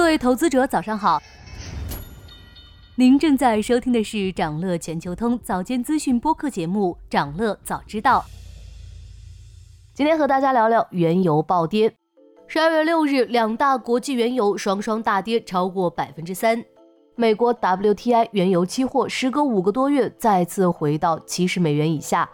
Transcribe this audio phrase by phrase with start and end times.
[0.00, 1.22] 各位投资者，早上好。
[2.94, 8.24] 您正在收听的是长乐全球通早间资讯播客节目《长乐早知道》。
[9.92, 11.94] 今天和大家聊聊原油暴跌。
[12.48, 16.64] 十二月六日，两大国际原油双双大跌超过百分之三。
[17.14, 22.28] 美国 WTI 原油期货时隔五个多月再次回到七十美元以下。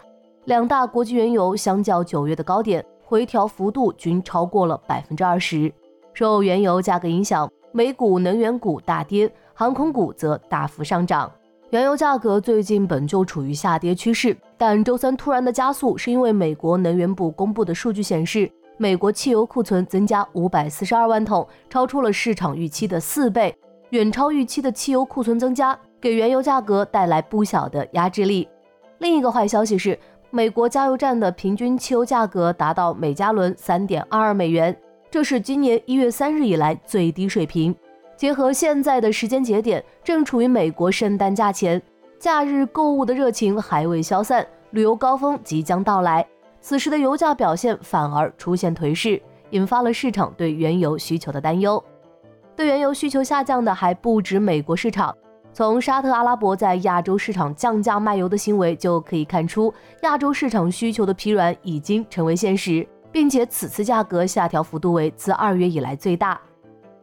[0.44, 5.70] 两大国际原油相较九月的高点，回调幅度均超过了百分之二十。
[6.14, 7.46] 受原油价格影响，
[7.76, 11.30] 美股能源股大跌，航空股则大幅上涨。
[11.68, 23.54] 原油价格最近本就处于下跌趋势，但周三突然的加速是因为美国能源部公布的数据显示，美国汽油库存增加五百四十二万桶，超出了市场预期的四倍，
[23.90, 28.48] 远超预期的汽油库存增加，给原油价格带来不小的压制力。
[29.00, 29.98] 另一个坏消息是，
[30.30, 34.74] 美国加油站的平均汽油价格达到每加仑三点二二美元。
[35.16, 37.74] 这是今年一月三日以来最低水平。
[38.18, 41.80] 结合现在的时间节点，正处于美国圣诞假前，
[42.18, 46.22] 假日购物的热情还未消散，旅游高峰即将到来。
[46.60, 49.18] 此时的油价表现反而出现颓势，
[49.52, 51.82] 引发了市场对原油需求的担忧。
[52.54, 55.16] 对原油需求下降的还不止美国市场，
[55.50, 62.86] 从沙特阿拉伯在亚洲市场降价卖油的行为就可以看出，亚洲市场需求的疲软已经成为现实。
[63.16, 66.38] 并且此次价格下调幅度为自二月以来最大。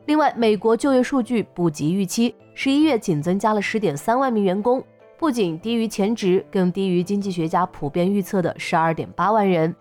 [0.06, 4.84] 另外，美国就业数据不及预期，十一月仅增加了十点三万名员工，
[5.17, 9.75] 不仅低于前值，更低于经济学家普遍预测的十二点八万人。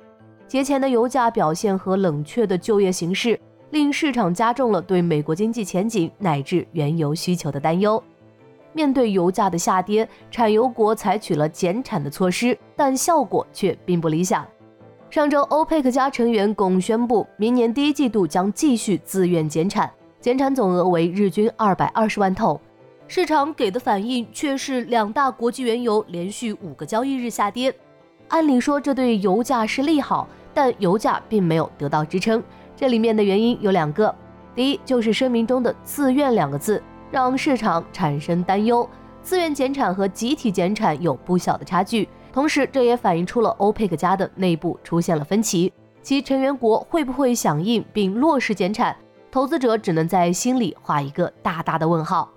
[0.48, 3.38] 节前的油价表现和冷却的就业形势，
[3.68, 8.02] 令市场加重了对美国经济前景乃至原油需求的担忧。
[8.72, 14.46] 面对油价的下跌，产油国采取了减产的措施，但效果却并不理想。
[15.12, 22.58] 上周，欧佩克加成员共宣布，明年第一季度将继续自愿减产，减产总额为日均二百二十万桶。
[23.08, 27.74] 市场给的反应却是两大国际原油连续五个交易日下跌。
[28.28, 32.42] 按理说，这对油价是利好，但油价并没有得到支撑。
[32.74, 34.14] 这里面的原因有两个：
[34.54, 38.88] 第一，就是声明中的“自愿”两个字，让市场产生担忧。
[39.22, 42.08] 自愿减产和集体减产有不小的差距。
[42.32, 45.72] 同时，这也反映出了欧佩克家的内部出现了分歧，
[46.02, 48.96] 其成员国会不会响应并落实减产，
[49.30, 52.30] 投资者只能在心里画一个大大的问号。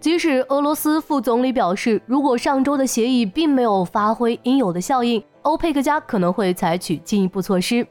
[0.00, 7.86] 即使俄罗斯副总理表示，如果上周的协议并没有发挥应有的效应，欧佩克家可能会采取进一步措施。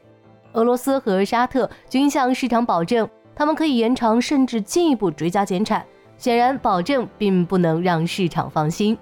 [0.54, 5.86] 俄罗斯和沙特均向市场保证，他们可以延长甚至进一步追加减产。
[6.18, 8.98] 显然，保证并不能让市场放心。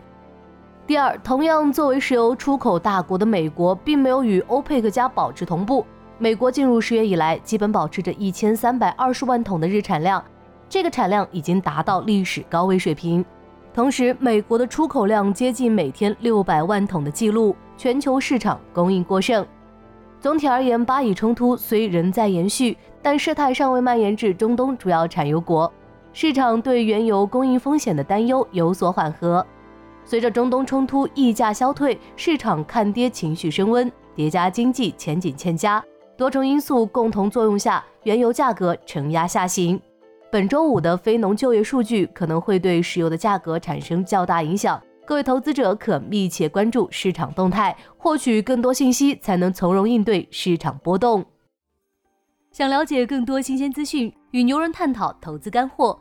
[0.88, 5.84] 第二，同样作为石油出口大国的美国，并没有与欧佩克加保持同步。
[6.16, 10.25] 美国进入十月以来，基本保持着一千三百二十万桶的日产量，
[10.66, 13.22] 这个产量已经达到历史高位水平。
[13.75, 19.47] 同时，美国的出口量接近每天六百万桶的记录，全球市场供应过剩。
[20.19, 25.71] 总体而言，巴以冲突虽仍在延续，但事态尚未蔓延至中东主要产油国，
[26.15, 29.44] 市场对原油供应风险的担忧有所缓和。
[30.09, 35.85] 随着中东冲突溢价消退，市场看跌情绪升温，叠加经济前景欠佳，
[36.17, 39.79] 多重因素共同作用下，原油价格承压下行。
[40.33, 51.23] 本周五的非农就业数据可能会对石油的价格产生较大影响，各位投资者可密切关注市场动态，获取更多信息，才能从容应对市场波动。
[52.51, 56.01] 想了解更多新鲜资讯，与牛人探讨投资干货。